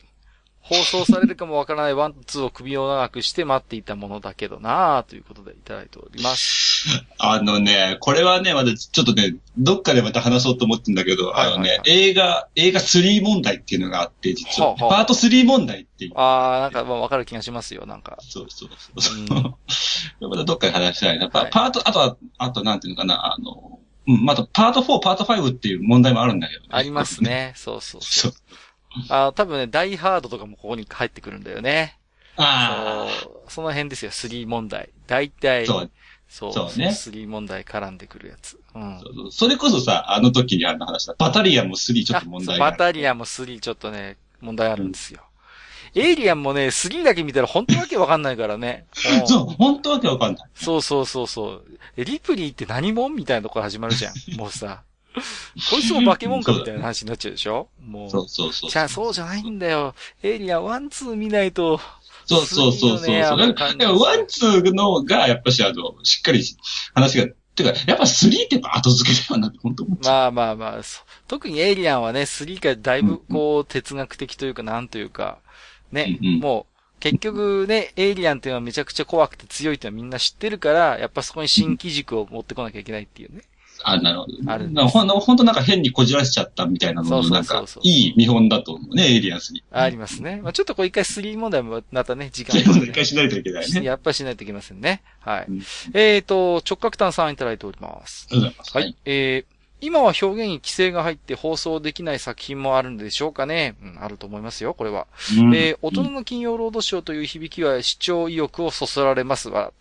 [0.68, 7.06] 放送されるかもわからない one、two を首を長くして待っていたものだけどなぁ、ということでいただいております。
[7.18, 16.12] あのね、これはね、まだちょっとね、どっかでまた話そうと思ってんだけど、はいはいはいあのね、映画、映画3問題っていうのがあって、実は、はあはあパート3問題っていう。
[16.16, 18.18] あー、なんか、まあわかる気がしますよ、なんか。
[18.20, 20.28] そうそうそうそう。
[20.28, 21.28] またどっかで話したいな。
[21.28, 26.68] パはいパート、あとは、あとなんていうのかな、あの、うん、またパート4、パート5っていう問題もあるんだけどね。
[26.70, 27.22] あります。
[27.22, 27.52] ね。
[27.56, 28.34] そうそうそそうう。。
[29.08, 31.98] あ多分ね、ダイハードとかもここに入ってくるんだよね。
[32.38, 34.90] あそうその辺ですよ、スリー問題。
[35.06, 35.90] 大体、あ、そう。
[36.28, 38.58] そう、そうねスリー問題絡んでくるやつ。
[38.74, 39.00] うん。
[39.00, 41.14] そうそうそれこそさ、あの時にあの話だ。
[41.18, 42.72] バタリアンも3ちょっと問題がある。
[42.72, 45.22] バタリアンも3ちょっとね、問題あるんですよ。
[45.94, 48.86] エイリアンもね、3だけ見たら本当わけわかんないからね。
[49.20, 50.48] う んそう、本当わけわかんない。
[50.54, 51.64] そうそうそうそう。
[51.96, 54.36] えリプリーって何者みたいなところ始まるじゃん。
[54.36, 54.82] もうさ。
[55.70, 57.68] こいつも化け物かみたいな話になっちゃうでしょ？
[57.84, 58.10] もう。
[58.10, 58.70] そうそうそう。
[58.70, 59.94] じゃあそうじゃないんだよ。
[60.22, 61.80] エイリアン1、2見ないと。
[62.26, 63.08] そうそうそうそう。
[63.08, 66.44] いいよねあのだ感じから one、two のが、やっぱし、あの、しっかり
[66.94, 69.86] 話が、てか、やっぱ three ってやっぱ後付けだよなって、本当。
[70.02, 70.82] まあまあまあ、
[71.28, 75.38] 特にエイリアンはね、3からだいぶこう、哲学的というか、なんというか、
[75.92, 83.42] ね、うんうんもう、結局ね、エイリアンっていうのはめちゃくちゃ怖くて強いっていうのはみんな知ってるから、やっぱそこに新機軸を持ってこなきゃいけないっていうね。
[83.82, 84.32] あ、なるほど。
[84.52, 89.62] あるほんほんとなんか変にこじらせちゃったみたいなのも、なんか、いい見本だと思うね、エイリアンスに。
[89.70, 90.40] ありますね。
[90.42, 93.82] まあちょっとこう一回3問題もまたね、時間それをも一回しないといけないね。
[93.84, 95.02] やっぱりしないといけませんね。
[95.20, 95.46] はい。
[95.48, 95.62] うん
[95.94, 98.28] えーと、直角炭さんいただいております。
[98.30, 98.76] ありがとうございます。
[98.76, 98.96] はい。。
[99.04, 103.76] えー、今は表現に規制が入って放送できない作品もあるんでしょうかね。
[103.82, 105.06] うん、あると思いますよ、これは。
[105.38, 109.72] うんえー、大人の金曜ロードショーという響きは視聴意欲をそそられますが、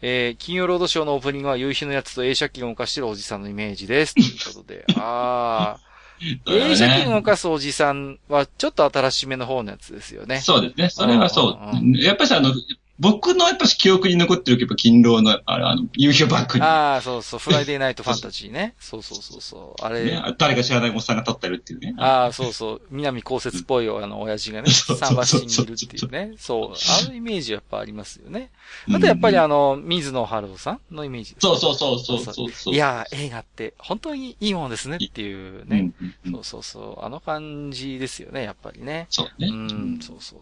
[0.00, 4.14] えー、金曜ロードショーのオープニングは夕日のやつと映写機を動かしてるおじさんのイメージです。
[4.16, 4.84] ということで。
[4.96, 5.88] あー。
[6.72, 10.40] 映写機を動かすおじさんはちょっと新しめの方のやつですよね。
[10.40, 10.90] そうですね。
[10.90, 11.98] それはそうんう。
[11.98, 12.52] やっぱしあの、
[13.00, 18.74] 僕のやっぱし記憶に残ってるけど、金ローの、あれあの、夕日をバックに、ああ、そうそう、 Friday Night Fantasy ね。
[18.80, 19.84] そうそうそうそう。
[19.84, 21.94] あれ、ね、誰か知らないおっさんが撮ってるっていうね。
[21.96, 22.82] ああ、そうそう。
[22.90, 26.34] 南高雪っぽいあの、親父がね、桟橋にいるっていうね。
[26.38, 26.76] そう。
[27.06, 28.50] あのイメージやっぱありますよね。
[28.92, 32.74] あとやっぱりあの、水野春夫さんのイメージです、そうそうそうそうそうそう。
[32.74, 35.92] いやー、映画って本当にいいものですねっていうね。
[36.30, 37.04] そうそうそう。
[37.04, 39.06] あの感じですよね、やっぱりね。
[39.10, 39.48] そうね。
[39.48, 40.40] うん、そうそう。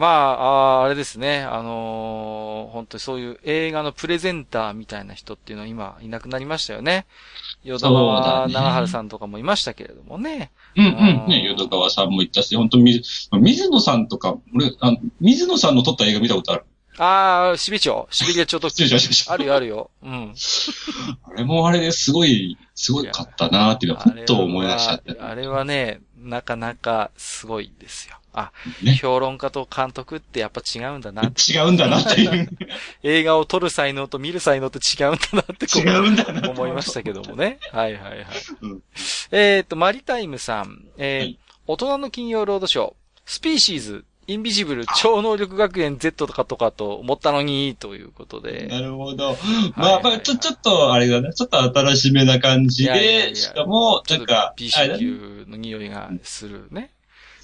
[0.00, 1.42] まあ、あれですね。
[1.42, 7.04] あのー本当にそういう映画のプレゼンターみたいな人っていうのは今いなくなりましたよね。
[7.64, 10.52] 淀川だね長春さんとかもいましたけれどもね。
[10.74, 10.92] うんうん。
[11.28, 16.64] ね、淀川さんも言ったし、本当水、水野さんとか、俺、あの、水野さんの撮った映画見たことある。
[17.02, 19.90] ああ、シベチョシベリア超特急失礼しましたあるよあるよ。
[20.02, 20.34] うん。
[21.24, 25.16] あれもあれですごい、すごいかったなっていうのは、ふっと思い出しちゃって。
[25.18, 28.16] あれはね、なかなかすごいですよ。
[28.34, 31.22] あ、ね評論家と監督ってやっぱ違うんだな。
[31.22, 32.48] 違うんだなっていう。
[33.02, 37.58] 映画を撮る才能と見る才能って違うんだなってこう違うんだな思いましたけどもね。
[37.72, 38.24] はいはいはい。
[38.60, 38.82] うん
[39.32, 40.84] えっ、と、マリタイムさん。
[40.98, 41.38] えーはい
[41.70, 42.92] 大人の金曜ロードショー。
[43.26, 48.68] スピーシーズ、インビジブル、超能力学園 Z とかとかと思ったのに、ということで。
[48.70, 49.30] なるほど。
[49.30, 49.36] はい
[49.74, 51.34] まあ、まあ、ちょ、ちょっと、あれだね。
[51.34, 56.90] ちょっと新しめな感じいやいやいやで、しかも、ちょっとなんか、B あれだね級の匂いがするね。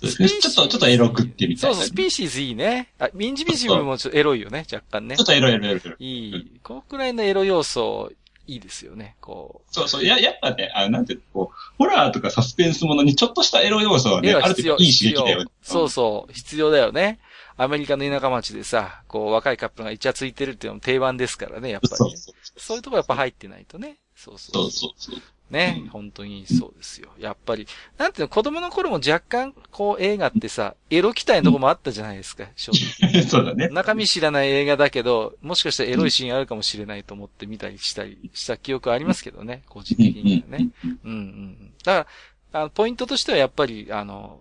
[0.01, 1.77] ちょっと、ちょっとエロくってみたいうな。
[1.77, 2.93] そそう、スピーシーズいいね。
[3.01, 5.25] あ、インジビジブルもちょっとエロいよね、若干ねちょ。
[5.25, 6.05] っとエロいエロいエロいエロい。
[6.05, 6.53] いい。
[6.63, 8.13] このくらいのエロ要素、
[8.47, 9.17] いいですよね。
[9.21, 10.05] こそうそう。
[10.05, 14.23] や、やっぱね、あなんていうのこう、ホラーとかサスペンスものにちょっとしたエロ要素はう。
[14.23, 15.51] ね、ある程度いい刺激だよね。。
[15.63, 17.19] そうそう、必要だよね。
[17.57, 21.97] アメリカの田舎町でさ、こう、若いカップルがイチャついてるっていうのも定番ですからね、やっぱりね。
[21.97, 23.99] そうそうそういうとこやっぱ入ってないとね。
[24.17, 24.71] そうそそうう。
[24.71, 25.21] そうそう。
[25.51, 27.11] ね、うん本当にそうですよ。
[27.19, 33.23] やっぱり、なんていうの、子供の頃も若干、こう、映画ってさ、エロ期待のとこもあったじゃないですか、正直。
[33.23, 33.69] そうだね。
[33.69, 40.69] 中身知らない映画だけど、もしかしたらエロいシーンあるかもしれないと思って見たりしたりした記憶ありますけどね、個人的にはね。
[40.83, 41.73] うんうんうん。
[41.85, 42.09] だか
[42.53, 44.41] ら、あのポイントとしてはやっぱり、あの、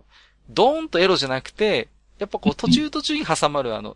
[0.49, 3.95] ドーンとエロじゃなくて、やっぱこう途中途中に挟まるあの、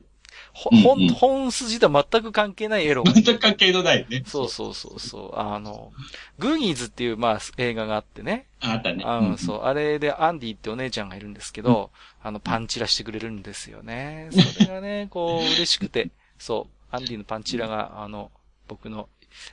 [0.53, 4.23] ほうんうん本、本筋とは全く関係ないエロが全く関係のないね。
[4.25, 5.39] そうそうそうそう。
[5.39, 5.91] あの、
[6.37, 8.47] グーニーズっていう、まあ、映画があってね。
[8.61, 9.03] あったね。
[9.05, 9.61] うん、そう。
[9.63, 14.29] あれでアンディってお姉ちゃんがいるんですけど、あの、パンチラしてくれるんですよね。
[14.31, 16.09] それがね、こう、 嬉しくて。
[16.37, 16.95] そう。
[16.95, 18.31] アンディのパンチラが、あの、
[18.67, 19.07] 僕の、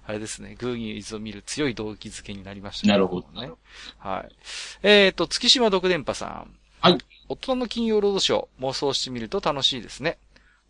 [0.06, 3.50] あれですね、グーニーズを見る強い動機づけになりました、なるほどね。
[3.98, 4.34] はい。
[4.82, 6.56] えっ、と、月島独電波さん。
[6.80, 6.98] はい。
[7.28, 10.18] 大人の金曜ロードショー、妄想してみると楽しいですね。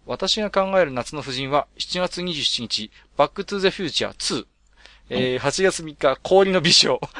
[0.07, 4.47] 私が考える夏の婦人は、7月27日、バックトゥザフューチャー2。
[5.11, 7.01] えー、8月3日、氷の美少。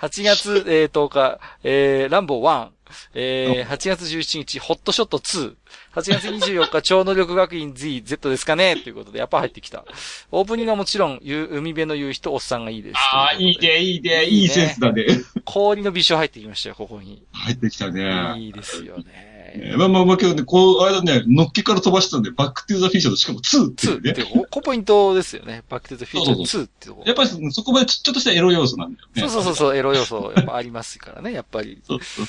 [0.00, 2.70] 8月、えー、10日、えー、ランボー1。
[3.14, 5.54] えー、8月17日、ホットショット2。
[5.94, 8.76] 8月24日、超能力学院 Z、Z ですかね？
[8.76, 9.84] ということで、やっぱ入ってきた。
[10.30, 12.96] オープニングはもちろん、ゆ海辺の夕日とおっさんがいいです。
[12.96, 15.04] ああ、いいね、いいね、いいセンスだね。
[15.44, 17.22] 氷の微笑入ってきましたよ、ここに。
[17.32, 18.34] 入ってきたね。
[18.38, 19.31] いいですよね。
[19.76, 24.30] まあまあまあけどね、こう、あれだね、のっけから飛ばしたんで、バックトゥーザフューチャーとしかも2っていう2ってね。
[24.32, 25.62] ここポイントですよね。
[25.68, 27.02] バックトゥザフューチャー2ってとこ。
[27.06, 29.20] やっぱりそそこまでちょっとしたエロ要素なんだよね。
[29.20, 31.80] そうそうそうそう、エロ要素、やっぱありますからね、やっぱり。
[31.86, 32.26] そうそう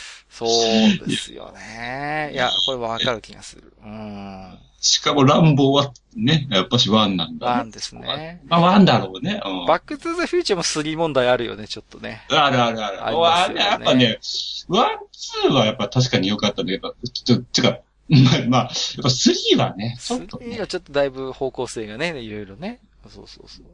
[0.49, 2.31] そうですよね。
[2.33, 3.73] いや、これはわかる気がする。
[3.83, 4.57] うん。
[4.83, 8.41] しかもランボーはね、やっぱし one なんだ、 one ですね。
[8.47, 9.41] まあ one だろうね。
[9.43, 12.25] うん、バックトゥザフューチャーも3問題あるよね、ちょっとね。
[12.29, 13.05] あるあるある。
[13.05, 14.19] ありますよねやっぱね、
[14.67, 18.69] one、two はやっぱ確かに良かったんだけど、ちょ、ちょ、か、まあ、まあ、やっ
[19.03, 20.59] ぱ three はね、ちょっと、3ね。
[20.59, 22.81] はちょっとだいぶ方向性がね、いろいろね。
[23.07, 23.65] そうそうそう。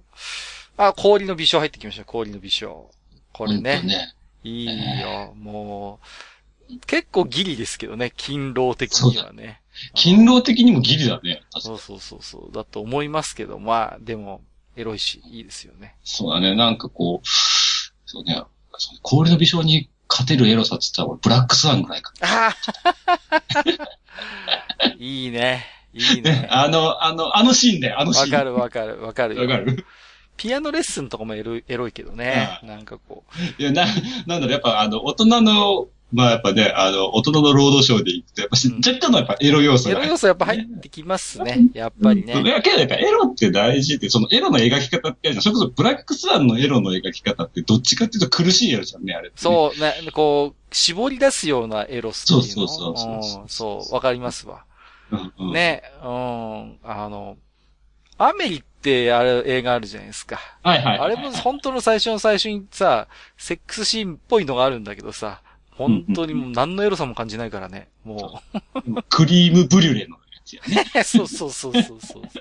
[0.77, 2.91] あ、氷の微笑入ってきました、氷の微笑。
[3.33, 3.81] これね。
[3.81, 4.13] ね。
[4.43, 6.05] いいよ、もう。
[6.85, 9.61] 結構ギリですけどね、勤労的にはね。
[9.95, 11.41] 勤労的にもギリだね。
[11.59, 12.53] そうそうそうそう。
[12.53, 14.41] だと思いますけど、まあ、でも、
[14.75, 15.95] エロいし、いいですよね。
[16.03, 16.55] そうだね。
[16.55, 17.27] なんかこう、
[18.05, 18.41] そうね、
[19.01, 22.13] 氷の美少に勝てるエロさって言ったら、俺ブラックスワンぐらいか。
[22.21, 23.75] ああ
[24.97, 25.65] いいね。
[25.93, 26.47] いいねね。
[26.51, 28.31] あの、あの、あのシーンだよ、あのシーン。
[28.31, 29.41] わかるわかるわかるよ。
[29.41, 29.85] わかる
[30.37, 32.61] ピアノレッスンとかもエロいエロいけどね。
[32.63, 33.25] なんかこ
[33.59, 33.61] う。
[33.61, 33.93] いや、な、なん
[34.27, 39.99] だろう、やっぱあの、大人の、まあやっぱね、あの、大人の労働省で行くと、やっぱし、うん若干のやっぱエロ要素が。
[39.99, 41.69] エロ要素やっぱ入ってきますね。
[41.73, 42.33] やっぱりいね。
[42.49, 45.33] や、けどやっぱエロって大事で、そのエロの描き方って。
[45.39, 52.43] それこそブラックスワンのエロの描き方ってどっちかっていうと苦しいエロじゃんね、あれね、そう、ね、こう、絞り出すようなエロスっていうの。
[52.43, 54.63] そうそうそうそううんそう、わかりますわ。
[55.11, 55.53] うんうん。
[55.53, 57.37] ね、うん、あの、
[58.17, 60.39] アメリってあれ映画あるじゃないですか。
[60.63, 60.99] はいはい。
[60.99, 65.41] あれも本当の最初の最初にさ、セックスシーンっぽいのがあるんだけどさ、
[65.79, 67.87] 本当にもう何のエロさも感じないからね。
[68.03, 68.41] も
[69.09, 70.85] クリームブリュレのやつやね。
[70.93, 71.03] う。
[71.07, 72.23] そうそうそうそうそう。
[72.23, 72.35] だか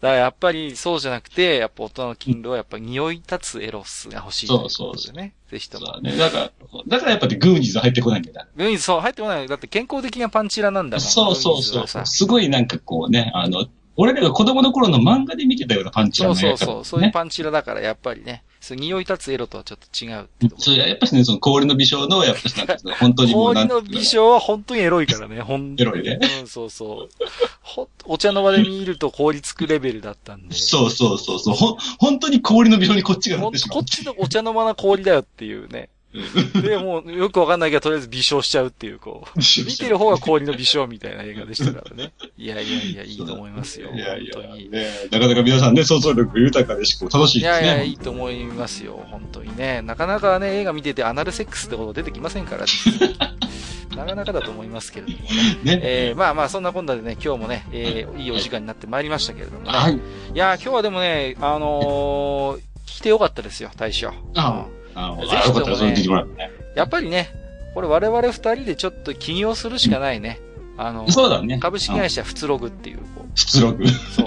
[0.00, 5.34] らやっぱりそうじゃなくて、やっぱ大人の勤労はやっぱ匂い立つエロスが欲しいということでね。
[5.50, 6.10] ぜひともそうだ。
[6.10, 6.16] ね。
[6.16, 6.50] だから、
[6.86, 8.46] だからやっぱりグーニーズ入ってこないんだよな。
[8.56, 9.48] グーニーズそう、入ってこない。
[9.48, 11.00] だって健康的なパンチラなんだもん。
[11.00, 12.06] そうそうそう。
[12.06, 16.84] すごいなんかこうね、あの、俺らが子供の頃の漫画で見てたようなパンチラそうのやつ、そうそう。
[16.84, 18.44] そういうパンチラだから、やっぱりね。
[18.62, 19.04] そ匂い。
[19.04, 25.06] 立つエロとはちょっと違うってとそう、やっぱしね、その氷の美少の、やっぱしなんか、本当にもう氷の美少は本当にエロい。
[25.06, 26.02] からね、ほんエロい。
[26.04, 26.20] ね。
[26.40, 27.26] うん、そうそう。
[27.60, 30.54] ほ、お茶の場で見ると氷つくレベルだったんで。
[30.54, 31.54] そうそうそうそう。
[31.54, 33.84] ほ、本当に氷の美少にこっちがなってしまうこっ。
[33.84, 35.52] ちのお茶の間の氷だよってい。
[35.64, 35.88] うね。
[36.60, 39.38] で、もうよくわかんないけど、とりあえず美少しちゃうっていう、こう。
[39.38, 42.12] 見てる方が氷の美少みたいな映画でしたからね。
[42.36, 43.90] いやいやいや、いいと思いますよ。
[43.94, 44.70] いやいや、本当に。
[44.70, 47.64] ね、なかなか皆さんね、想像力豊かでし、こう楽しいですね。
[47.64, 49.04] いやいや、いいと思いますよ。
[49.10, 49.80] 本当にね。
[49.82, 52.66] なかなかね、映画見ててアナルセックスってこと出てきませんから、
[53.96, 55.76] なかなかだと思いますけれどもね。
[55.76, 55.80] ね。
[55.82, 59.70] えー、まあまあ、そんなこんなでね、今日もね、えー、いいお時間になってまいりましたけれどもね。
[59.70, 59.94] はい。
[59.94, 59.98] い
[60.34, 64.08] やー、今日はでもね、あのー、聞いてよかったですよ、大将。
[64.08, 66.50] ああ、ぜひともねよかったらそれ出てもらってね。
[66.74, 67.28] やっぱりね、
[67.74, 70.40] これ我々二人でちょっと起業するしかないね。
[70.76, 71.58] あの、そうだね。
[71.58, 73.84] 株式会社フツログっていう、こ普通ログ。
[73.84, 74.26] う、そう。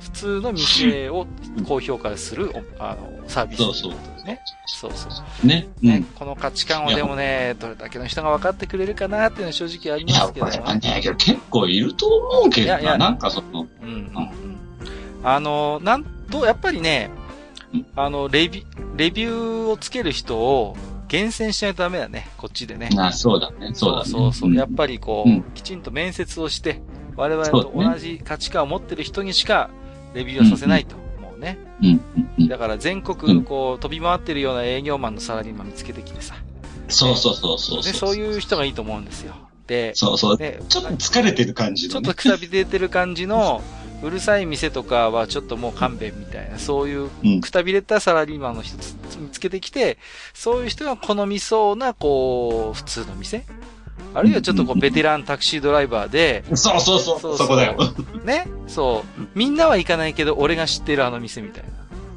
[0.00, 1.26] 普通の店を
[1.66, 3.92] 高評価する、おあの、サービスそうそう
[4.24, 4.40] ね。
[4.66, 5.08] そうそ
[5.44, 5.46] う。
[5.46, 5.68] ね。
[5.82, 10.80] うねん。、この価値観をでもね、どれだけの人が分かってくれるかなっていうのは正直ありいや、ますけどこれはね。
[10.80, 14.58] ね、けど結構いると思うけどいやいやな、なんかその、うんうんうん。
[15.24, 17.27] あの、なんと、やっぱりねうん、
[17.96, 20.76] あの、レビュー、レビューをつける人を
[21.08, 22.90] 厳選しないとダメだね、こっちでね。
[22.96, 24.10] あそうだね、そうだね。
[24.10, 24.50] そうそう。
[24.50, 26.80] んやっぱりこう、うんきちんと面接をして、
[27.16, 29.70] 我々と同じ価値観を持ってる人にしか
[30.14, 31.58] レビューはさせないと思うね。
[32.38, 32.48] うん。
[32.48, 36.34] だから全う国んこう飛び回ってるような営業マンのサラリーマン見つけてきてさ。
[36.88, 37.82] そうそうそうそう。
[37.82, 39.34] で、そういう人がいいと思うんですよ。
[39.68, 40.36] で、そうそう。
[40.36, 42.20] ね、ちょっと疲れてる感じのねちょっと。
[42.20, 43.62] くたび出てる感じの、
[44.02, 48.76] うるさい店とかはちょっともう勘弁みたいな、そういううんくたびれたサラリーマンの人
[49.20, 49.98] 見つけてきて、
[50.34, 53.44] そういう人が好みそうな、こう、普通の店？
[54.14, 57.76] あるいはちょっとこう、ベテランタクシードライバーで、そうそうそう、そうそうそこだよ。
[58.24, 61.70] ね、そう、みんなは行かないけど、俺が知ってるあの店みたいな。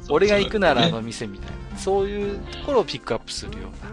[0.08, 1.78] 俺が行くならあの店みたいな。
[1.78, 3.92] そういうところをピックアップするような。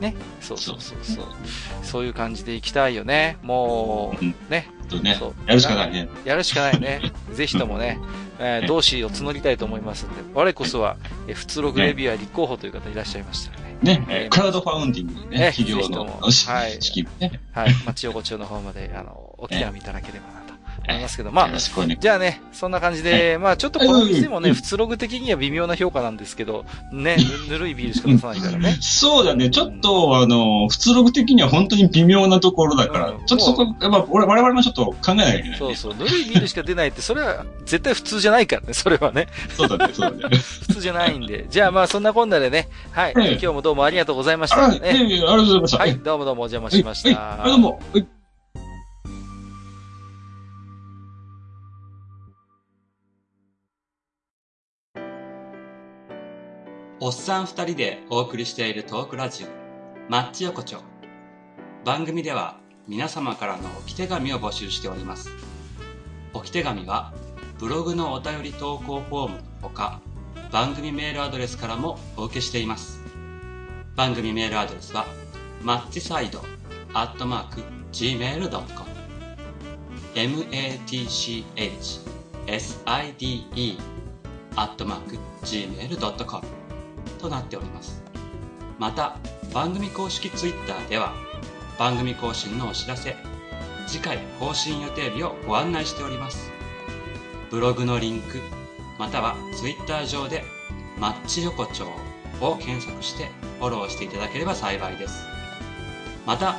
[0.00, 0.14] ね。
[0.40, 1.24] そうそうそうそう。
[1.82, 3.38] そういう感じで行きたいよね。
[3.42, 4.68] もううん、ね。
[4.88, 6.08] とねそう、やるしかないね。
[6.24, 7.00] やるしかないね。
[7.32, 7.98] ぜひともね、
[8.38, 10.96] えー同志を募りたいと思いますので、我こそは、
[11.28, 13.78] えー、普通ログレビュアー立候補という方いらっしゃいましたらね。
[13.82, 17.74] ね、えークラウドファウンディングでねね、企業のしはい資金ね、はい。
[17.86, 20.39] 町横丁の方まで、あの、お気軽みいただければなと
[20.90, 21.50] 思いますけど、まあ
[21.98, 27.16] じゃあね、そんな感じで、まあちょっとこの店もね、うん普通ログ的には微妙な評価なんですけど、ね、
[27.48, 28.76] ぬ ぬるいビールしか出さないからね。
[28.80, 35.56] そうだね、ちょっと、あの、普通ログ的には本当に微妙なところだから、うんちょっとそこ、やっぱ俺我々もちょっと考えなきゃいけない、ね。
[35.58, 39.28] そうそう、ぬるいビールしか出ないって、それは絶対普通じゃないからね、それはね。
[39.56, 40.36] そうだね、そうだね。
[40.68, 41.46] 普通じゃないんで。
[41.50, 43.14] じゃあまあそんなこんなでね、はい。
[43.16, 44.64] ええ今日もどうもありがとうございましあ、た。
[44.66, 45.78] あね、りがとうございました。
[45.78, 47.20] はい、えどうもどうもお邪魔しましはいた。
[47.20, 47.80] はい、どうも。
[57.02, 59.46] おっさん二人でお送りしているトークラジオ、
[60.10, 60.82] マッチ横丁。
[61.82, 65.30] 番組では皆様からの置き手紙を募集しております。
[66.34, 67.14] 置き手紙は
[67.58, 70.02] ブログのお便り投稿フォームのほか、
[70.52, 73.00] 番組メールアドレスからもお受けしています。
[73.96, 75.06] 番組メールアドレスは、
[75.62, 76.42] マッチサイド
[76.92, 78.70] アットマーク gmail.com
[80.14, 81.48] matchside
[84.56, 86.59] アットマーク gmail.com
[87.20, 88.02] となっております。
[88.78, 89.16] また、
[89.52, 91.12] 番組公式ツイッターでは、
[91.78, 93.16] 番組更新のお知らせ、
[93.86, 96.50] 次回更新予定日をご案内しております。
[97.50, 98.38] ブログのリンク、
[98.98, 100.44] またはツイッター上で、
[100.98, 101.86] マッチ横丁
[102.40, 105.24] を検索してフォローしていただければ幸いです。
[106.26, 106.56] また、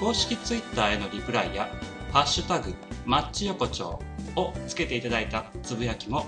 [0.00, 1.68] 公式ツイッターへのリプライや、
[2.12, 4.00] ハッシュタグ、マッチ横丁
[4.36, 6.26] をつけていただいたつぶやきも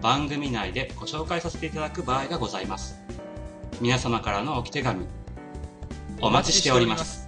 [0.00, 3.01] 番組内でご紹介させていただく場合がございます。
[3.82, 5.08] 皆様からのおき手紙、
[6.20, 7.21] お待ちしております。